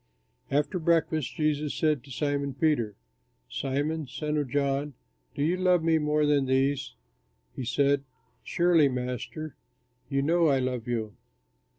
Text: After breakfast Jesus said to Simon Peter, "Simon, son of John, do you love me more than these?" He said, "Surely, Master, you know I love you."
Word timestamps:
After 0.49 0.79
breakfast 0.79 1.35
Jesus 1.35 1.75
said 1.75 2.03
to 2.03 2.09
Simon 2.09 2.55
Peter, 2.55 2.95
"Simon, 3.47 4.07
son 4.07 4.35
of 4.37 4.49
John, 4.49 4.95
do 5.35 5.43
you 5.43 5.55
love 5.57 5.83
me 5.83 5.99
more 5.99 6.25
than 6.25 6.47
these?" 6.47 6.95
He 7.55 7.65
said, 7.65 8.01
"Surely, 8.43 8.89
Master, 8.89 9.55
you 10.09 10.23
know 10.23 10.47
I 10.47 10.57
love 10.57 10.87
you." 10.87 11.13